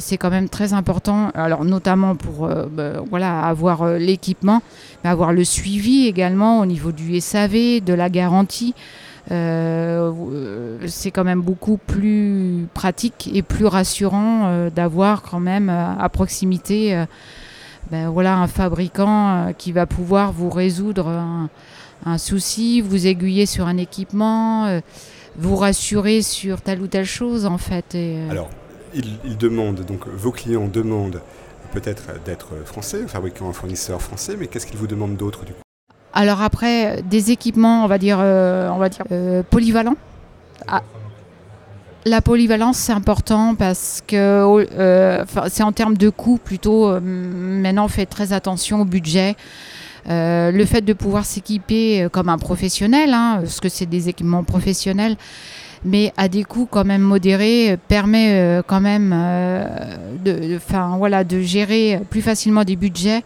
c'est 0.00 0.16
quand 0.16 0.30
même 0.30 0.48
très 0.48 0.72
important. 0.72 1.30
Alors 1.36 1.64
notamment 1.64 2.16
pour 2.16 2.48
ben, 2.48 3.00
voilà 3.08 3.42
avoir 3.42 3.86
l'équipement, 3.96 4.62
mais 5.04 5.10
avoir 5.10 5.32
le 5.32 5.44
suivi 5.44 6.08
également 6.08 6.58
au 6.58 6.66
niveau 6.66 6.90
du 6.90 7.20
SAV, 7.20 7.78
de 7.80 7.94
la 7.94 8.10
garantie. 8.10 8.74
Euh, 9.30 10.78
c'est 10.86 11.10
quand 11.10 11.24
même 11.24 11.40
beaucoup 11.40 11.78
plus 11.78 12.68
pratique 12.74 13.28
et 13.32 13.42
plus 13.42 13.66
rassurant 13.66 14.46
euh, 14.46 14.70
d'avoir 14.70 15.22
quand 15.22 15.40
même 15.40 15.68
euh, 15.68 15.92
à 15.98 16.08
proximité 16.08 17.04
ben 17.90 18.08
voilà, 18.10 18.36
un 18.36 18.48
fabricant 18.48 19.52
qui 19.56 19.70
va 19.70 19.86
pouvoir 19.86 20.32
vous 20.32 20.50
résoudre 20.50 21.06
un, 22.04 22.18
souci, 22.18 22.80
vous 22.80 23.06
aiguiller 23.06 23.46
sur 23.46 23.68
un 23.68 23.76
équipement, 23.76 24.80
vous 25.36 25.54
rassurer 25.54 26.20
sur 26.20 26.62
telle 26.62 26.82
ou 26.82 26.88
telle 26.88 27.04
chose 27.04 27.46
en 27.46 27.58
fait. 27.58 27.96
Alors, 28.28 28.50
ils, 28.92 29.36
demandent, 29.38 29.84
donc 29.84 30.08
vos 30.08 30.32
clients 30.32 30.66
demandent 30.66 31.22
peut-être 31.70 32.20
d'être 32.24 32.54
français, 32.64 33.06
fabricant 33.06 33.48
un 33.48 33.52
fournisseur 33.52 34.02
français, 34.02 34.34
mais 34.36 34.48
qu'est-ce 34.48 34.66
qu'ils 34.66 34.78
vous 34.78 34.88
demandent 34.88 35.16
d'autre 35.16 35.44
du 35.44 35.52
coup? 35.52 35.65
Alors 36.16 36.40
après, 36.40 37.02
des 37.02 37.30
équipements, 37.30 37.84
on 37.84 37.88
va 37.88 37.98
dire, 37.98 38.16
euh, 38.20 38.70
on 38.70 38.78
va 38.78 38.88
dire 38.88 39.04
euh, 39.12 39.42
polyvalents. 39.42 39.96
Ah, 40.66 40.82
la 42.06 42.22
polyvalence, 42.22 42.78
c'est 42.78 42.94
important 42.94 43.54
parce 43.54 44.02
que 44.06 44.16
euh, 44.16 45.24
c'est 45.48 45.62
en 45.62 45.72
termes 45.72 45.98
de 45.98 46.08
coût 46.08 46.38
plutôt. 46.42 46.98
maintenant, 47.00 47.84
on 47.84 47.88
fait 47.88 48.06
très 48.06 48.32
attention 48.32 48.80
au 48.80 48.84
budget. 48.86 49.36
le 50.08 50.64
fait 50.64 50.80
de 50.80 50.94
pouvoir 50.94 51.26
s'équiper 51.26 52.08
comme 52.10 52.30
un 52.30 52.38
professionnel, 52.38 53.12
hein, 53.12 53.40
parce 53.42 53.60
que 53.60 53.68
c'est 53.68 53.84
des 53.84 54.08
équipements 54.08 54.42
professionnels, 54.44 55.16
mais 55.84 56.14
à 56.16 56.28
des 56.28 56.44
coûts 56.44 56.68
quand 56.70 56.86
même 56.86 57.02
modérés, 57.02 57.76
permet 57.88 58.62
quand 58.66 58.80
même 58.80 59.14
de, 60.24 61.40
gérer 61.42 62.00
plus 62.08 62.22
facilement 62.22 62.64
des 62.64 62.76
budgets 62.76 63.22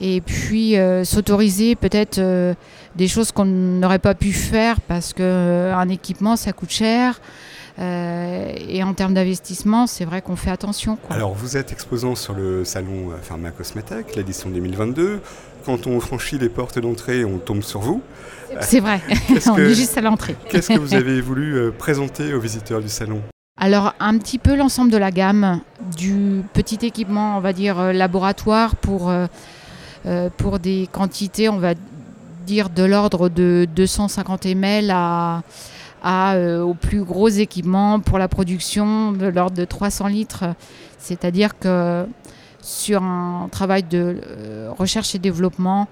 et 0.00 0.20
puis 0.20 0.76
euh, 0.76 1.04
s'autoriser 1.04 1.74
peut-être 1.74 2.18
euh, 2.18 2.54
des 2.96 3.08
choses 3.08 3.32
qu'on 3.32 3.44
n'aurait 3.44 3.98
pas 3.98 4.14
pu 4.14 4.32
faire 4.32 4.80
parce 4.80 5.12
qu'un 5.12 5.24
euh, 5.24 5.88
équipement 5.88 6.36
ça 6.36 6.52
coûte 6.52 6.70
cher. 6.70 7.20
et 7.78 8.82
en 8.82 8.92
termes 8.92 9.14
d'investissement, 9.14 9.86
c'est 9.86 10.04
vrai 10.04 10.20
qu'on 10.20 10.34
fait 10.34 10.50
attention. 10.50 10.98
Alors, 11.10 11.32
vous 11.32 11.56
êtes 11.56 11.70
exposant 11.70 12.16
sur 12.16 12.34
le 12.34 12.64
salon 12.64 13.12
Pharma 13.22 13.52
Cosmetec, 13.52 14.16
l'édition 14.16 14.50
2022. 14.50 15.20
Quand 15.64 15.86
on 15.86 16.00
franchit 16.00 16.38
les 16.38 16.48
portes 16.48 16.80
d'entrée, 16.80 17.24
on 17.24 17.38
tombe 17.38 17.62
sur 17.62 17.80
vous. 17.80 18.02
C'est 18.62 18.80
vrai, 18.80 19.00
on 19.46 19.56
est 19.58 19.74
juste 19.74 19.96
à 19.96 20.00
l'entrée. 20.00 20.34
Qu'est-ce 20.50 20.70
que 20.70 20.78
vous 20.80 20.94
avez 20.94 21.20
voulu 21.20 21.70
présenter 21.70 22.34
aux 22.34 22.40
visiteurs 22.40 22.80
du 22.80 22.88
salon? 22.88 23.22
Alors 23.60 23.94
un 24.00 24.18
petit 24.18 24.38
peu 24.38 24.56
l'ensemble 24.56 24.90
de 24.90 24.96
la 24.96 25.12
gamme 25.12 25.60
du 25.96 26.42
petit 26.54 26.84
équipement, 26.84 27.36
on 27.36 27.40
va 27.40 27.52
dire 27.52 27.92
laboratoire 27.92 28.74
pour 28.74 29.12
pour 30.36 30.58
des 30.58 30.88
quantités, 30.90 31.48
on 31.48 31.58
va 31.58 31.74
dire 32.48 32.70
de 32.70 32.82
l'ordre 32.82 33.28
de 33.28 33.68
250 33.76 34.46
ml 34.46 34.90
à, 34.90 35.42
euh, 36.34 36.62
aux 36.62 36.74
plus 36.74 37.04
gros 37.04 37.28
équipements 37.28 38.00
pour 38.00 38.18
la 38.18 38.26
production 38.26 39.12
de 39.12 39.26
l'ordre 39.26 39.56
de 39.56 39.64
300 39.64 40.06
litres. 40.08 40.44
C'est-à-dire 40.98 41.58
que 41.58 42.06
sur 42.60 43.02
un 43.02 43.48
travail 43.50 43.82
de 43.82 44.20
euh, 44.26 44.70
recherche 44.76 45.14
et 45.14 45.18
développement 45.18 45.88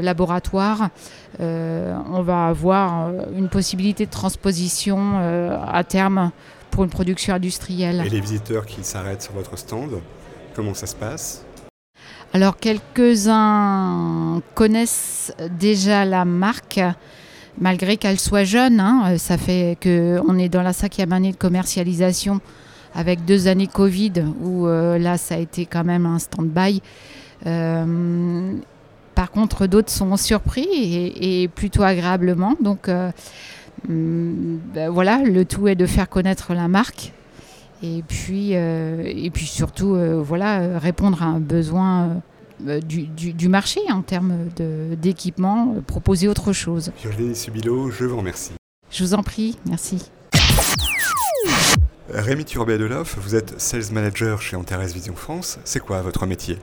laboratoire, 0.00 0.90
on 1.40 2.22
va 2.22 2.46
avoir 2.46 3.10
une 3.34 3.48
possibilité 3.48 4.06
de 4.06 4.10
transposition 4.10 5.18
à 5.66 5.82
terme 5.82 6.30
pour 6.70 6.84
une 6.84 6.90
production 6.90 7.34
industrielle. 7.34 8.04
Et 8.06 8.08
les 8.08 8.20
visiteurs 8.20 8.66
qui 8.66 8.84
s'arrêtent 8.84 9.22
sur 9.22 9.32
votre 9.32 9.58
stand, 9.58 10.00
comment 10.54 10.74
ça 10.74 10.86
se 10.86 10.94
passe? 10.94 11.44
Alors 12.34 12.56
quelques-uns 12.58 14.42
connaissent 14.54 15.32
déjà 15.58 16.04
la 16.04 16.24
marque, 16.24 16.80
malgré 17.58 17.96
qu'elle 17.96 18.20
soit 18.20 18.44
jeune. 18.44 18.80
Hein. 18.80 19.16
ça 19.18 19.38
fait 19.38 19.78
qu'on 19.82 20.38
est 20.38 20.48
dans 20.48 20.62
la 20.62 20.72
cinquième 20.72 21.12
année 21.12 21.32
de 21.32 21.36
commercialisation 21.36 22.40
avec 22.94 23.24
deux 23.24 23.48
années 23.48 23.66
Covid 23.66 24.12
où 24.42 24.66
euh, 24.66 24.98
là 24.98 25.18
ça 25.18 25.36
a 25.36 25.38
été 25.38 25.66
quand 25.66 25.84
même 25.84 26.06
un 26.06 26.18
stand-by. 26.18 26.82
Euh, 27.46 28.52
par 29.14 29.30
contre, 29.30 29.66
d'autres 29.66 29.90
sont 29.90 30.16
surpris 30.16 30.66
et, 30.70 31.48
plutôt 31.48 31.82
agréablement. 31.82 32.54
Donc 32.60 32.88
euh, 32.88 33.10
mm, 33.88 34.58
ben 34.74 34.90
voilà, 34.90 35.22
le 35.24 35.44
tout 35.44 35.66
est 35.68 35.74
de 35.74 35.86
faire 35.86 36.08
connaître 36.08 36.54
la 36.54 36.68
marque 36.68 37.12
et 37.82 38.02
puis, 38.06 38.56
euh, 38.56 39.02
et 39.04 39.30
puis 39.30 39.46
surtout, 39.46 39.94
euh, 39.94 40.20
voilà, 40.20 40.78
répondre 40.78 41.22
à 41.22 41.26
un 41.26 41.38
besoin 41.38 42.20
euh, 42.66 42.80
du, 42.80 43.06
du, 43.06 43.48
marché 43.48 43.80
en 43.90 44.02
termes 44.02 44.48
d'équipement, 45.00 45.76
proposer 45.86 46.26
autre 46.28 46.52
chose. 46.52 46.90
Virginie 47.00 47.36
Subilo, 47.36 47.90
je 47.90 48.04
vous 48.04 48.16
remercie. 48.16 48.52
Je 48.90 49.04
vous 49.04 49.14
en 49.14 49.22
prie, 49.22 49.58
merci. 49.66 50.10
Rémi 52.10 52.44
Turbet-Deloff, 52.44 53.18
vous 53.20 53.36
êtes 53.36 53.60
Sales 53.60 53.92
Manager 53.92 54.40
chez 54.40 54.56
Antares 54.56 54.86
Vision 54.86 55.14
France. 55.14 55.58
C'est 55.64 55.80
quoi 55.80 56.00
votre 56.00 56.26
métier? 56.26 56.58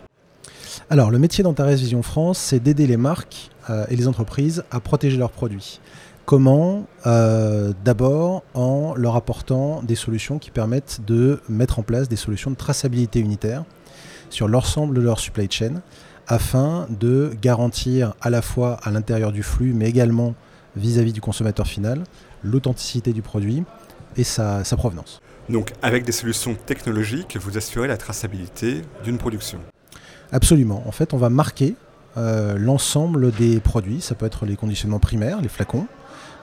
Alors, 0.90 1.12
le 1.12 1.20
métier 1.20 1.44
d'Antares 1.44 1.70
Vision 1.70 2.02
France, 2.02 2.40
c'est 2.40 2.60
d'aider 2.60 2.88
les 2.88 2.98
marques 2.98 3.52
et 3.90 3.96
les 3.96 4.08
entreprises 4.08 4.64
à 4.70 4.80
protéger 4.80 5.18
leurs 5.18 5.32
produits. 5.32 5.80
Comment 6.26 6.88
euh, 7.06 7.72
D'abord 7.84 8.44
en 8.56 8.96
leur 8.96 9.16
apportant 9.16 9.84
des 9.84 9.94
solutions 9.94 10.40
qui 10.40 10.50
permettent 10.50 11.02
de 11.06 11.40
mettre 11.50 11.78
en 11.78 11.84
place 11.84 12.10
des 12.10 12.16
solutions 12.16 12.50
de 12.50 12.56
traçabilité 12.56 13.20
unitaire 13.20 13.64
sur 14.32 14.48
l'ensemble 14.48 14.96
de 14.96 15.02
leur 15.02 15.20
supply 15.20 15.48
chain 15.52 15.82
afin 16.28 16.88
de 16.90 17.32
garantir 17.40 18.16
à 18.22 18.32
la 18.32 18.42
fois 18.42 18.80
à 18.82 18.90
l'intérieur 18.90 19.32
du 19.32 19.44
flux 19.44 19.74
mais 19.74 19.88
également 19.88 20.34
vis-à-vis 20.76 21.14
du 21.14 21.22
consommateur 21.22 21.68
final 21.68 22.04
l'authenticité 22.44 23.14
du 23.14 23.22
produit 23.22 23.64
et 24.18 24.24
sa, 24.24 24.64
provenance. 24.78 25.22
Donc 25.50 25.74
avec 25.84 26.06
des 26.06 26.12
solutions 26.12 26.56
technologiques, 26.56 27.38
vous 27.40 27.56
assurez 27.56 27.88
la 27.88 27.98
traçabilité 27.98 28.82
d'une 29.04 29.20
production 29.20 29.60
Absolument. 30.32 30.82
En 30.88 30.92
fait, 30.92 31.14
on 31.14 31.18
va 31.18 31.30
marquer 31.30 31.76
euh, 32.18 32.58
l'ensemble 32.58 33.32
des 33.32 33.60
produits. 33.60 34.02
Ça 34.02 34.16
peut 34.16 34.26
être 34.26 34.48
les 34.48 34.56
conditionnements 34.56 35.00
primaires, 35.00 35.40
les 35.40 35.50
flacons, 35.50 35.86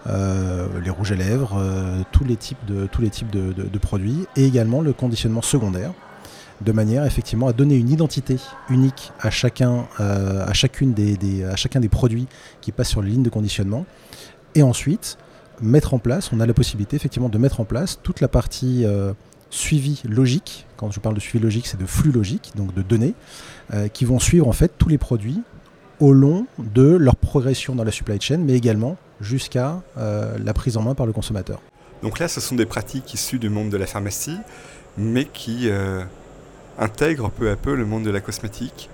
euh, 0.09 0.67
les 0.85 0.91
rouges 0.91 1.13
à 1.13 1.15
lèvres, 1.15 1.57
euh, 1.57 2.03
tous 2.11 2.25
les 2.25 2.37
types, 2.37 2.67
de, 2.67 3.79
produits, 3.79 4.27
et 4.37 4.45
également 4.45 4.81
le 4.81 4.93
conditionnement 4.93 5.43
secondaire, 5.43 5.93
de 6.61 6.73
manière 6.73 7.05
effectivement 7.05 7.47
à 7.47 7.53
donner 7.53 7.77
une 7.77 7.89
identité 7.89 8.37
unique 8.69 9.13
à 9.21 9.31
chacun, 9.31 9.87
euh, 10.01 10.45
à 10.47 10.53
chacun 10.53 10.87
des 11.81 11.89
produits 11.89 12.27
qui 12.61 12.73
passent 12.73 12.89
sur 12.89 13.03
les 13.03 13.11
lignes 13.11 13.23
de 13.23 13.31
conditionnement, 13.31 13.87
et 14.55 14.63
ensuite 14.63 15.19
mettre 15.61 15.95
en 15.95 15.99
place, 15.99 16.31
on 16.33 16.41
a 16.41 16.47
la 16.47 16.55
possibilité 16.55 16.97
effectivement 16.97 17.29
de 17.29 17.39
mettre 17.39 17.61
en 17.61 17.65
place 17.65 18.01
toute 18.03 18.21
la 18.21 18.29
partie 18.29 18.85
suivi 19.51 20.03
logique. 20.09 20.67
Quand 20.77 20.91
je 20.91 20.99
parle 20.99 21.15
de 21.15 21.21
suivi 21.21 21.43
logique, 21.45 21.69
c'est 21.69 21.79
de 21.79 21.87
flux 21.87 22.11
logique, 22.11 22.53
donc 22.57 22.75
de 22.75 22.83
données, 22.83 23.15
qui 23.93 24.05
vont 24.05 24.19
suivre 24.19 24.49
en 24.49 24.53
fait 24.53 24.73
tous 24.79 24.89
les 24.89 24.99
produits 24.99 25.43
au 26.01 26.13
long 26.13 26.47
de 26.59 26.97
leur 26.97 27.15
progression 27.15 27.77
dans 27.77 27.85
la 27.85 27.93
supply 27.93 28.21
chain, 28.21 28.39
mais 28.39 28.55
également 28.55 28.97
jusqu'à 29.23 29.81
euh, 29.97 30.37
la 30.43 30.53
prise 30.53 30.77
en 30.77 30.83
main 30.83 30.95
par 30.95 31.07
le 31.07 31.13
consommateur. 31.13 31.61
Donc 32.03 32.19
là, 32.19 32.29
ce 32.29 32.41
sont 32.41 32.57
des 32.57 32.67
pratiques 32.67 33.15
issues 33.15 33.39
du 33.39 33.49
monde 33.49 33.71
de 33.71 33.77
la 33.77 33.87
pharmacie, 33.87 34.37
mais 34.99 35.25
qui 35.25 35.71
euh, 35.71 36.03
intègrent 36.79 37.31
peu 37.31 37.51
à 37.51 37.57
peu 37.57 37.75
le 37.75 37.87
monde 37.87 38.05
de 38.05 38.11
la 38.11 38.21
cosmétique. 38.21 38.91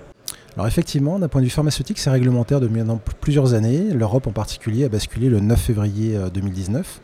Alors 0.55 0.67
effectivement, 0.67 1.19
d'un 1.19 1.27
point 1.27 1.41
de 1.41 1.45
vue 1.45 1.51
pharmaceutique, 1.51 1.99
c'est 1.99 2.09
réglementaire 2.09 2.59
depuis 2.59 2.77
maintenant 2.77 3.01
plusieurs 3.21 3.53
années. 3.53 3.91
L'Europe 3.93 4.27
en 4.27 4.31
particulier 4.31 4.85
a 4.85 4.89
basculé 4.89 5.29
le 5.29 5.39
9 5.39 5.59
février 5.59 6.17
2019. 6.33 7.01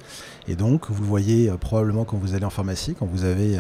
Euh, 0.48 0.51
Et 0.51 0.55
donc, 0.55 0.89
vous 0.89 1.01
le 1.01 1.08
voyez 1.08 1.51
probablement 1.60 2.05
quand 2.05 2.17
vous 2.17 2.36
allez 2.36 2.46
en 2.46 2.50
pharmacie, 2.50 2.96
quand 2.98 3.05
vous 3.05 3.24
avez 3.24 3.60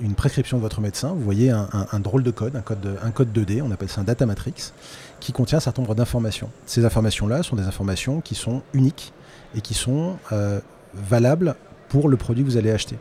une 0.00 0.14
prescription 0.14 0.58
de 0.58 0.62
votre 0.62 0.80
médecin, 0.80 1.08
vous 1.08 1.22
voyez 1.22 1.50
un, 1.50 2.00
drôle 2.00 2.22
de 2.22 2.30
code, 2.30 2.54
un 2.56 2.60
code, 2.60 2.98
un 3.02 3.10
code 3.10 3.28
2D, 3.32 3.62
on 3.62 3.70
appelle 3.70 3.88
ça 3.88 4.00
un 4.02 4.04
data 4.04 4.26
matrix, 4.26 4.72
qui 5.20 5.32
contient 5.32 5.58
un 5.58 5.60
certain 5.60 5.82
nombre 5.82 5.94
d'informations. 5.94 6.50
Ces 6.66 6.84
informations-là 6.84 7.42
sont 7.42 7.56
des 7.56 7.64
informations 7.64 8.20
qui 8.20 8.34
sont 8.34 8.62
uniques 8.74 9.12
et 9.56 9.60
qui 9.60 9.74
sont 9.74 10.16
euh, 10.32 10.60
valables 10.94 11.54
pour 11.88 12.08
le 12.08 12.16
produit 12.16 12.44
que 12.44 12.48
vous 12.48 12.56
allez 12.56 12.70
acheter. 12.70 12.98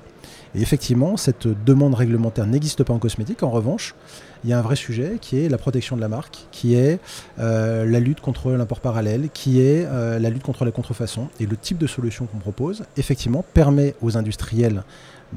Et 0.54 0.62
effectivement, 0.62 1.16
cette 1.16 1.48
demande 1.48 1.96
réglementaire 1.96 2.46
n'existe 2.46 2.84
pas 2.84 2.94
en 2.94 3.00
cosmétique. 3.00 3.42
En 3.42 3.50
revanche, 3.50 3.96
il 4.44 4.50
y 4.50 4.54
a 4.54 4.60
un 4.60 4.62
vrai 4.62 4.76
sujet 4.76 5.18
qui 5.22 5.40
est 5.40 5.50
la 5.50 5.58
protection 5.58 5.96
de 5.96 6.02
la 6.02 6.10
marque, 6.10 6.48
qui 6.52 6.76
est 6.76 7.00
euh, 7.40 7.86
la 7.86 8.00
lutte 8.00 8.20
contre 8.20 8.52
l'import 8.52 8.82
parallèle, 8.82 9.30
qui 9.34 9.62
est 9.62 9.86
euh, 9.86 10.20
la 10.20 10.30
lutte 10.30 10.44
contre 10.44 10.66
la 10.66 10.72
contrefaçon. 10.72 11.30
Et 11.40 11.46
le 11.46 11.56
type 11.56 11.78
de 11.78 11.88
solution 11.88 12.26
qu'on 12.26 12.40
propose, 12.40 12.84
effectivement, 12.98 13.46
permet 13.54 13.96
aux 14.02 14.18
industriels 14.18 14.84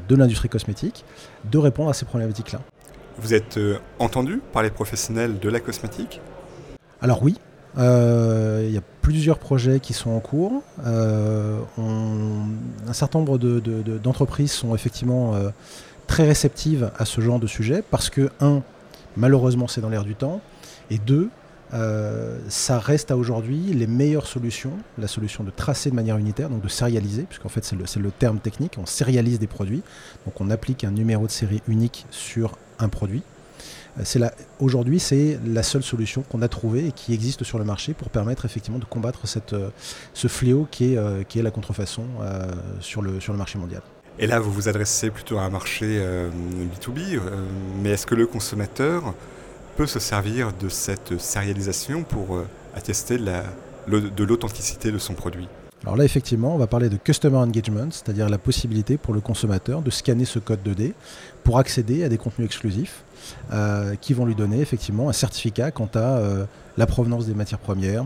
de 0.08 0.16
l'industrie 0.16 0.48
cosmétique 0.48 1.04
de 1.50 1.58
répondre 1.58 1.90
à 1.90 1.94
ces 1.94 2.04
problématiques-là. 2.04 2.60
Vous 3.18 3.34
êtes 3.34 3.58
euh, 3.58 3.78
entendu 3.98 4.40
par 4.52 4.62
les 4.62 4.70
professionnels 4.70 5.38
de 5.38 5.48
la 5.48 5.60
cosmétique? 5.60 6.20
Alors 7.00 7.22
oui, 7.22 7.36
il 7.76 8.70
y 8.70 8.78
a 8.78 8.82
plusieurs 9.02 9.38
projets 9.38 9.80
qui 9.80 9.92
sont 9.92 10.10
en 10.10 10.20
cours. 10.20 10.62
un 10.84 11.62
certain 12.92 13.18
nombre 13.18 13.38
d'entreprises 13.38 14.52
sont 14.52 14.74
effectivement 14.74 15.34
très 16.06 16.24
réceptives 16.24 16.90
à 16.96 17.04
ce 17.04 17.20
genre 17.20 17.40
de 17.40 17.46
sujet 17.48 17.82
parce 17.90 18.10
que, 18.10 18.30
un, 18.40 18.62
Malheureusement, 19.16 19.68
c'est 19.68 19.80
dans 19.80 19.88
l'air 19.88 20.04
du 20.04 20.14
temps. 20.14 20.40
Et 20.90 20.98
deux, 20.98 21.28
euh, 21.74 22.38
ça 22.48 22.78
reste 22.78 23.10
à 23.10 23.16
aujourd'hui 23.16 23.72
les 23.74 23.86
meilleures 23.86 24.26
solutions, 24.26 24.72
la 24.98 25.08
solution 25.08 25.44
de 25.44 25.50
tracer 25.50 25.90
de 25.90 25.94
manière 25.94 26.16
unitaire, 26.16 26.48
donc 26.48 26.62
de 26.62 26.68
sérialiser, 26.68 27.22
puisqu'en 27.22 27.48
fait 27.48 27.64
c'est 27.64 27.98
le, 27.98 28.10
terme 28.10 28.38
technique, 28.38 28.76
on 28.78 28.86
sérialise 28.86 29.38
des 29.38 29.46
produits, 29.46 29.82
donc 30.24 30.40
on 30.40 30.50
applique 30.50 30.84
un 30.84 30.90
numéro 30.90 31.26
de 31.26 31.32
série 31.32 31.62
unique 31.68 32.06
sur 32.10 32.56
un 32.78 32.88
produit. 32.88 33.22
Euh, 33.98 34.28
aujourd'hui, 34.58 34.98
c'est 34.98 35.38
la 35.46 35.62
seule 35.62 35.82
solution 35.82 36.22
qu'on 36.22 36.42
a 36.42 36.48
trouvée 36.48 36.88
et 36.88 36.92
qui 36.92 37.14
existe 37.14 37.44
sur 37.44 37.58
le 37.58 37.64
marché 37.64 37.94
pour 37.94 38.10
permettre 38.10 38.44
effectivement 38.44 38.78
de 38.78 38.84
combattre 38.84 39.22
euh, 39.52 39.70
ce 40.14 40.28
fléau 40.28 40.66
qui 40.70 40.94
est, 40.94 41.42
la 41.42 41.50
contrefaçon 41.50 42.04
sur, 42.80 43.02
le, 43.02 43.20
sur 43.20 43.32
le 43.32 43.38
marché 43.38 43.58
mondial. 43.58 43.82
Et 44.18 44.26
là, 44.26 44.38
vous 44.38 44.52
vous 44.52 44.68
adressez 44.68 45.10
plutôt 45.10 45.38
à 45.38 45.42
un 45.42 45.50
marché 45.50 45.86
B2B, 45.86 47.16
euh, 47.16 47.18
euh, 47.18 47.44
mais 47.82 47.90
est-ce 47.90 48.06
que 48.06 48.14
le 48.14 48.26
consommateur 48.26 49.12
peut 49.76 49.86
se 49.86 49.98
servir 49.98 50.52
de 50.60 50.68
cette 50.68 51.20
sérialisation 51.20 52.02
pour 52.02 52.36
euh, 52.36 52.46
attester 52.74 53.18
de 53.18 54.24
l'authenticité 54.24 54.90
de 54.90 54.98
son 54.98 55.14
produit. 55.14 55.48
Alors 55.84 55.96
là, 55.96 56.04
effectivement, 56.04 56.54
on 56.54 56.58
va 56.58 56.66
parler 56.66 56.88
de 56.88 56.96
Customer 56.96 57.36
Engagement, 57.36 57.88
c'est-à-dire 57.90 58.30
la 58.30 58.38
possibilité 58.38 58.96
pour 58.96 59.12
le 59.12 59.20
consommateur 59.20 59.82
de 59.82 59.90
scanner 59.90 60.24
ce 60.24 60.38
code 60.38 60.60
2D 60.64 60.92
pour 61.42 61.58
accéder 61.58 62.04
à 62.04 62.08
des 62.08 62.16
contenus 62.16 62.46
exclusifs 62.46 63.04
qui 64.00 64.14
vont 64.14 64.26
lui 64.26 64.34
donner 64.34 64.60
effectivement 64.60 65.08
un 65.08 65.12
certificat 65.12 65.70
quant 65.70 65.88
à 65.94 66.46
la 66.76 66.86
provenance 66.86 67.26
des 67.26 67.34
matières 67.34 67.58
premières, 67.58 68.04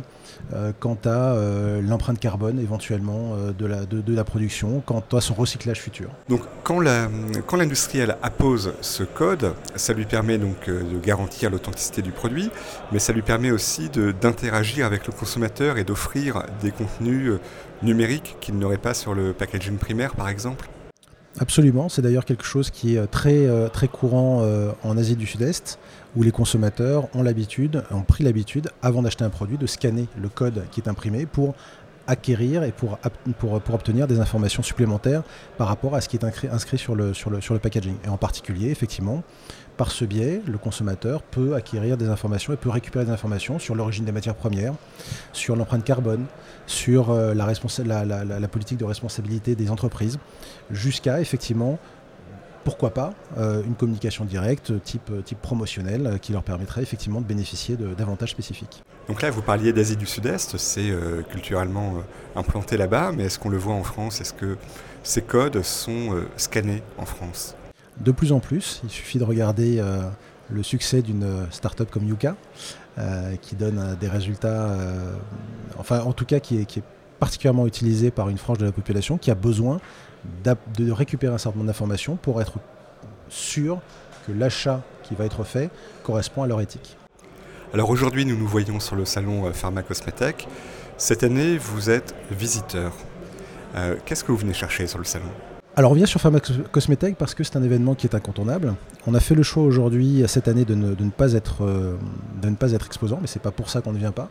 euh, 0.52 0.72
quant 0.78 0.98
à 1.04 1.08
euh, 1.08 1.80
l'empreinte 1.82 2.18
carbone 2.18 2.58
éventuellement 2.58 3.34
euh, 3.34 3.52
de, 3.52 4.14
la, 4.14 4.24
production, 4.24 4.82
quant 4.84 5.02
à 5.12 5.20
son 5.20 5.34
recyclage 5.34 5.80
futur. 5.80 6.10
Donc 6.28 6.42
quand 6.64 6.80
l'industriel 6.80 8.16
appose 8.22 8.74
ce 8.80 9.02
code, 9.02 9.54
ça 9.76 9.92
lui 9.92 10.04
permet 10.04 10.38
donc 10.38 10.68
de 10.68 10.98
garantir 10.98 11.50
l'authenticité 11.50 12.02
du 12.02 12.12
produit, 12.12 12.50
mais 12.92 12.98
ça 12.98 13.12
lui 13.12 13.22
permet 13.22 13.50
aussi 13.50 13.90
d'interagir 14.20 14.86
avec 14.86 15.06
le 15.06 15.12
consommateur 15.12 15.78
et 15.78 15.84
d'offrir 15.84 16.42
des 16.62 16.70
contenus 16.70 17.32
numériques 17.82 18.36
qu'il 18.40 18.58
n'aurait 18.58 18.76
pas 18.76 18.94
sur 18.94 19.14
le 19.14 19.32
packaging 19.32 19.76
primaire 19.78 20.14
par 20.14 20.28
exemple 20.28 20.68
Absolument, 21.40 21.88
c'est 21.88 22.02
d'ailleurs 22.02 22.24
quelque 22.24 22.44
chose 22.44 22.70
qui 22.70 22.96
est 22.96 23.06
très, 23.06 23.46
très 23.72 23.86
courant 23.86 24.42
en 24.82 24.96
Asie 24.96 25.14
du 25.14 25.26
Sud-Est 25.26 25.78
où 26.16 26.22
les 26.22 26.30
consommateurs 26.32 27.08
ont 27.14 27.22
l'habitude, 27.22 27.84
ont 27.90 28.02
pris 28.02 28.24
l'habitude, 28.24 28.70
avant 28.82 29.02
d'acheter 29.02 29.24
un 29.24 29.30
produit, 29.30 29.56
de 29.56 29.66
scanner 29.66 30.08
le 30.20 30.28
code 30.28 30.64
qui 30.72 30.80
est 30.80 30.88
imprimé 30.88 31.26
pour 31.26 31.54
acquérir 32.08 32.64
et 32.64 32.72
pour, 32.72 32.98
obtenir 33.72 34.08
des 34.08 34.18
informations 34.18 34.62
supplémentaires 34.62 35.22
par 35.58 35.68
rapport 35.68 35.94
à 35.94 36.00
ce 36.00 36.08
qui 36.08 36.16
est 36.16 36.24
inscrit, 36.24 36.78
sur, 36.78 36.96
le, 36.96 37.58
packaging. 37.58 37.94
Et 38.04 38.08
en 38.08 38.16
particulier, 38.16 38.70
effectivement, 38.70 39.22
par 39.76 39.92
ce 39.92 40.04
biais, 40.04 40.42
le 40.46 40.58
consommateur 40.58 41.22
peut 41.22 41.54
acquérir 41.54 41.96
des 41.96 42.08
informations 42.08 42.52
et 42.52 42.56
peut 42.56 42.70
récupérer 42.70 43.04
des 43.04 43.12
informations 43.12 43.60
sur 43.60 43.76
l'origine 43.76 44.04
des 44.04 44.10
matières 44.10 44.34
premières, 44.34 44.74
sur 45.32 45.54
l'empreinte 45.54 45.84
carbone, 45.84 46.24
sur 46.66 47.10
euh, 47.10 47.34
la, 47.34 48.48
politique 48.48 48.78
de 48.78 48.84
responsabilité 48.84 49.54
des 49.54 49.70
entreprises, 49.70 50.18
jusqu'à 50.70 51.20
effectivement 51.20 51.78
pourquoi 52.68 52.90
pas 52.90 53.14
euh, 53.38 53.62
une 53.62 53.74
communication 53.74 54.26
directe 54.26 54.74
type, 54.82 55.10
type 55.24 55.40
promotionnel 55.40 56.06
euh, 56.06 56.18
qui 56.18 56.32
leur 56.32 56.42
permettrait 56.42 56.82
effectivement 56.82 57.22
de 57.22 57.26
bénéficier 57.26 57.78
d'avantages 57.78 58.32
spécifiques. 58.32 58.82
Donc 59.08 59.22
là, 59.22 59.30
vous 59.30 59.40
parliez 59.40 59.72
d'Asie 59.72 59.96
du 59.96 60.04
Sud-Est, 60.04 60.58
c'est 60.58 60.90
euh, 60.90 61.22
culturellement 61.22 61.94
implanté 62.36 62.76
là-bas, 62.76 63.12
mais 63.16 63.24
est-ce 63.24 63.38
qu'on 63.38 63.48
le 63.48 63.56
voit 63.56 63.72
en 63.72 63.84
France? 63.84 64.20
Est-ce 64.20 64.34
que 64.34 64.58
ces 65.02 65.22
codes 65.22 65.62
sont 65.62 66.10
scannés 66.36 66.82
en 66.98 67.06
France? 67.06 67.56
De 68.00 68.12
plus 68.12 68.32
en 68.32 68.40
plus, 68.40 68.82
il 68.84 68.90
suffit 68.90 69.16
de 69.16 69.24
regarder 69.24 69.82
le 70.50 70.62
succès 70.62 71.00
d'une 71.00 71.46
start-up 71.50 71.88
comme 71.90 72.06
Yuka, 72.06 72.36
qui 73.40 73.56
donne 73.56 73.96
des 73.98 74.08
résultats, 74.08 74.76
enfin 75.78 76.00
en 76.00 76.12
tout 76.12 76.26
cas 76.26 76.40
qui 76.40 76.60
est, 76.60 76.64
qui 76.66 76.80
est 76.80 76.84
particulièrement 77.18 77.66
utilisé 77.66 78.10
par 78.10 78.28
une 78.28 78.38
frange 78.38 78.58
de 78.58 78.66
la 78.66 78.72
population 78.72 79.18
qui 79.18 79.30
a 79.30 79.34
besoin 79.34 79.80
de 80.44 80.90
récupérer 80.90 81.34
un 81.34 81.38
certain 81.38 81.58
nombre 81.58 81.68
d'informations 81.68 82.16
pour 82.16 82.40
être 82.40 82.58
sûr 83.28 83.80
que 84.26 84.32
l'achat 84.32 84.82
qui 85.02 85.14
va 85.14 85.24
être 85.24 85.44
fait 85.44 85.70
correspond 86.02 86.42
à 86.42 86.46
leur 86.46 86.60
éthique. 86.60 86.96
Alors 87.74 87.90
aujourd'hui, 87.90 88.24
nous 88.24 88.36
nous 88.36 88.48
voyons 88.48 88.80
sur 88.80 88.96
le 88.96 89.04
salon 89.04 89.46
euh, 89.46 89.52
Pharma 89.52 89.82
Cosmetech. 89.82 90.48
Cette 90.96 91.22
année, 91.22 91.58
vous 91.58 91.90
êtes 91.90 92.14
visiteur. 92.30 92.92
Euh, 93.74 93.96
qu'est-ce 94.06 94.24
que 94.24 94.32
vous 94.32 94.38
venez 94.38 94.54
chercher 94.54 94.86
sur 94.86 94.98
le 94.98 95.04
salon? 95.04 95.30
Alors 95.78 95.92
on 95.92 95.94
vient 95.94 96.06
sur 96.06 96.20
Pharma 96.20 96.40
Cosmetech 96.40 97.14
parce 97.14 97.34
que 97.34 97.44
c'est 97.44 97.56
un 97.56 97.62
événement 97.62 97.94
qui 97.94 98.08
est 98.08 98.16
incontournable. 98.16 98.74
On 99.06 99.14
a 99.14 99.20
fait 99.20 99.36
le 99.36 99.44
choix 99.44 99.62
aujourd'hui, 99.62 100.24
cette 100.26 100.48
année, 100.48 100.64
de 100.64 100.74
ne, 100.74 101.10
pas, 101.10 101.34
être, 101.34 101.64
euh, 101.64 101.96
de 102.42 102.48
ne 102.48 102.56
pas 102.56 102.72
être 102.72 102.86
exposant, 102.86 103.18
mais 103.20 103.28
c'est 103.28 103.40
pas 103.40 103.52
pour 103.52 103.70
ça 103.70 103.80
qu'on 103.80 103.92
ne 103.92 103.98
vient 103.98 104.10
pas. 104.10 104.28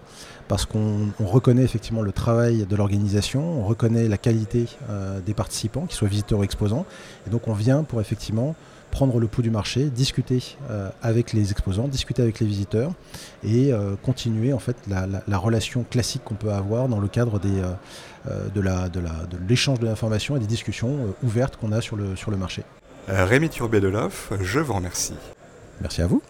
Parce 0.50 0.66
qu'on 0.66 1.08
reconnaît 1.22 1.64
effectivement 1.64 2.02
le 2.02 2.12
travail 2.12 2.66
de 2.66 2.76
l'organisation, 2.76 3.62
on 3.62 3.64
reconnaît 3.64 4.10
la 4.10 4.18
qualité 4.18 4.66
euh, 4.90 5.22
des 5.22 5.34
participants, 5.34 5.86
qu'ils 5.86 5.96
soient 5.96 6.10
visiteurs 6.10 6.40
ou 6.40 6.44
exposants. 6.44 6.86
Et 7.26 7.30
donc 7.30 7.48
on 7.48 7.54
vient 7.54 7.84
pour 7.84 8.02
effectivement 8.02 8.54
prendre 8.98 9.20
le 9.20 9.28
pouls 9.28 9.44
du 9.44 9.52
marché, 9.52 9.86
discuter 9.86 10.58
euh, 10.70 10.90
avec 11.02 11.34
les 11.34 11.52
exposants, 11.52 11.88
discuter 11.88 12.22
avec 12.22 12.40
les 12.40 12.48
visiteurs 12.48 12.92
et 13.44 13.72
continuer 14.02 14.54
en 14.54 14.60
fait 14.60 14.76
la, 14.88 15.38
relation 15.38 15.86
classique 15.90 16.24
qu'on 16.26 16.36
peut 16.36 16.52
avoir 16.52 16.88
dans 16.90 17.00
le 17.00 17.08
cadre 17.08 17.40
des, 17.40 17.62
euh, 18.30 18.50
de 18.50 19.38
l'échange 19.48 19.80
de 19.80 19.86
l'information 19.86 20.36
et 20.36 20.40
des 20.40 20.48
discussions 20.48 20.90
euh, 20.90 21.26
ouvertes 21.26 21.56
qu'on 21.56 21.72
a 21.72 21.82
sur 21.82 21.96
le, 21.96 22.16
sur 22.16 22.32
le 22.32 22.38
marché. 22.38 22.64
Euh, 23.10 23.26
Rémi 23.26 23.48
de 23.48 23.54
je 24.42 24.60
vous 24.60 24.74
remercie. 24.74 25.14
Merci 25.82 26.02
à 26.02 26.08
vous. 26.08 26.22